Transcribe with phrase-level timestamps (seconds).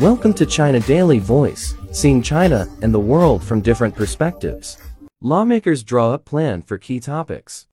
[0.00, 4.76] Welcome to China Daily Voice, seeing China and the world from different perspectives.
[5.22, 7.66] Lawmakers draw up plan for key topics.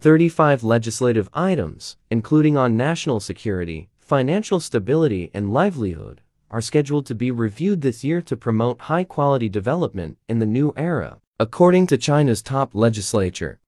[0.00, 7.30] 35 legislative items, including on national security, financial stability and livelihood, are scheduled to be
[7.30, 12.74] reviewed this year to promote high-quality development in the new era, according to China's top
[12.74, 13.60] legislature.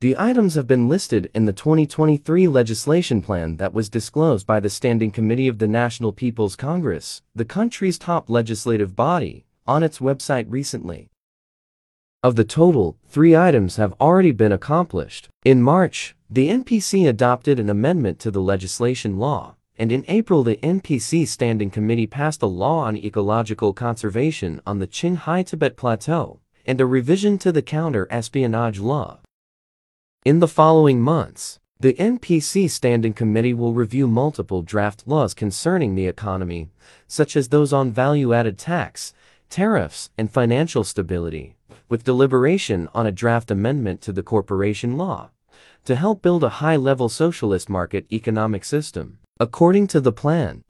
[0.00, 4.68] The items have been listed in the 2023 legislation plan that was disclosed by the
[4.68, 10.44] Standing Committee of the National People's Congress, the country's top legislative body, on its website
[10.48, 11.08] recently.
[12.22, 15.28] Of the total, three items have already been accomplished.
[15.44, 20.56] In March, the NPC adopted an amendment to the legislation law, and in April the
[20.56, 26.80] NPC Standing Committee passed a law on ecological conservation on the Qinghai Tibet Plateau, and
[26.80, 29.20] a revision to the counter-espionage law.
[30.24, 36.06] In the following months, the NPC Standing Committee will review multiple draft laws concerning the
[36.06, 36.70] economy,
[37.06, 39.12] such as those on value-added tax,
[39.50, 41.56] tariffs, and financial stability,
[41.90, 45.28] with deliberation on a draft amendment to the corporation law,
[45.84, 49.18] to help build a high-level socialist market economic system.
[49.38, 50.64] According to the plan,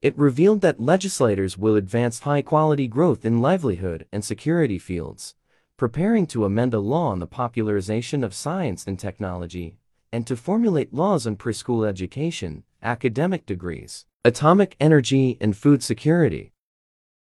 [0.00, 5.36] it revealed that legislators will advance high-quality growth in livelihood and security fields,
[5.82, 9.78] preparing to amend a law on the popularization of science and technology,
[10.12, 16.52] and to formulate laws on preschool education, academic degrees, atomic energy, and food security.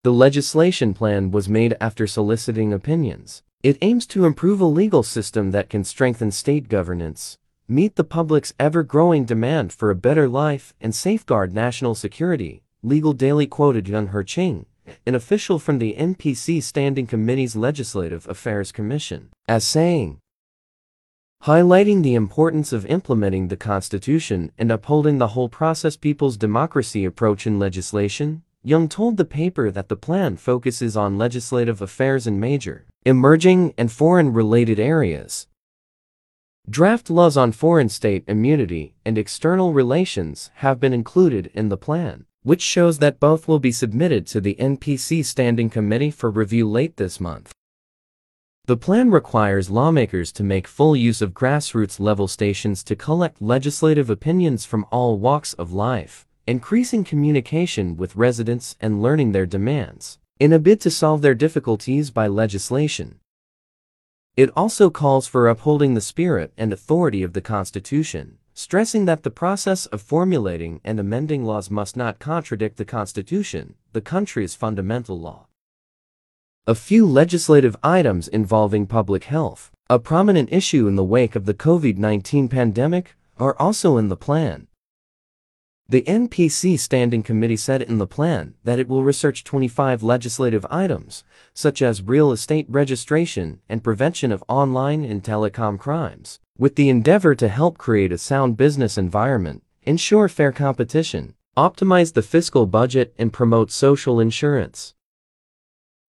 [0.06, 3.44] The legislation plan was made after soliciting opinions.
[3.62, 8.53] It aims to improve a legal system that can strengthen state governance, meet the public's
[8.58, 14.66] ever-growing demand for a better life, and safeguard national security, Legal Daily quoted Yang Heqing,
[15.06, 20.20] an official from the NPC Standing Committee's Legislative Affairs Commission, as saying,
[21.44, 27.46] highlighting the importance of implementing the Constitution and upholding the whole process people's democracy approach
[27.46, 32.88] in legislation, Yang told the paper that the plan focuses on legislative affairs in major,
[33.06, 35.46] emerging, and foreign-related areas.
[36.68, 42.25] Draft laws on foreign state immunity and external relations have been included in the plan
[42.45, 46.95] which shows that both will be submitted to the NPC Standing Committee for review late
[46.95, 47.51] this month.
[48.66, 54.11] The plan requires lawmakers to make full use of grassroots level stations to collect legislative
[54.11, 60.53] opinions from all walks of life, increasing communication with residents and learning their demands, in
[60.53, 63.19] a bid to solve their difficulties by legislation.
[64.38, 69.30] It also calls for upholding the spirit and authority of the Constitution, stressing that the
[69.30, 75.46] process of formulating and amending laws must not contradict the Constitution, the country's fundamental law.
[76.66, 81.54] A few legislative items involving public health, a prominent issue in the wake of the
[81.54, 84.68] COVID-19 pandemic, are also in the plan.
[85.88, 91.23] The NPC Standing Committee said in the plan that it will research 25 legislative items,
[91.53, 97.35] such as real estate registration and prevention of online and telecom crimes, with the endeavor
[97.35, 103.31] to help create a sound business environment, ensure fair competition, optimize the fiscal budget, and
[103.31, 104.95] promote social insurance.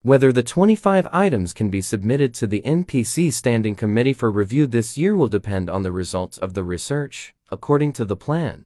[0.01, 4.97] Whether the 25 items can be submitted to the NPC Standing Committee for review this
[4.97, 8.66] year will depend on the results of the research, according to the plan.